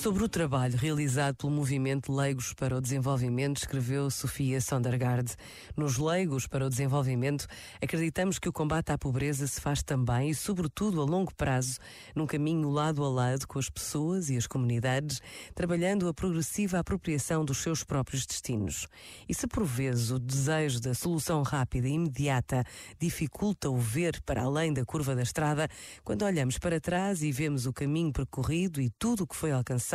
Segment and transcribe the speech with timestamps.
[0.00, 5.36] Sobre o trabalho realizado pelo Movimento Leigos para o Desenvolvimento, escreveu Sofia Sondergaard.
[5.76, 7.46] Nos Leigos para o Desenvolvimento,
[7.82, 11.78] acreditamos que o combate à pobreza se faz também e, sobretudo, a longo prazo,
[12.16, 15.20] num caminho lado a lado com as pessoas e as comunidades,
[15.54, 18.88] trabalhando a progressiva apropriação dos seus próprios destinos.
[19.28, 22.64] E se por vezes o desejo da solução rápida e imediata
[22.98, 25.68] dificulta o ver para além da curva da estrada,
[26.02, 29.89] quando olhamos para trás e vemos o caminho percorrido e tudo o que foi alcançado,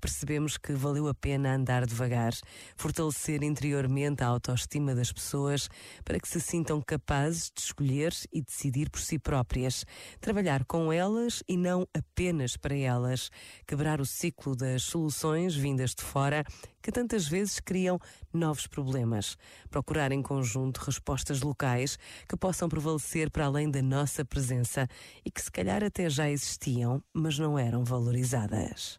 [0.00, 2.32] percebemos que valeu a pena andar devagar,
[2.76, 5.68] fortalecer interiormente a autoestima das pessoas
[6.04, 9.84] para que se sintam capazes de escolher e decidir por si próprias,
[10.20, 13.30] trabalhar com elas e não apenas para elas,
[13.66, 16.44] quebrar o ciclo das soluções vindas de fora
[16.82, 17.98] que tantas vezes criam
[18.32, 19.36] novos problemas.
[19.70, 21.98] Procurar em conjunto respostas locais
[22.28, 24.88] que possam prevalecer para além da nossa presença
[25.24, 28.98] e que se calhar até já existiam, mas não eram valorizadas.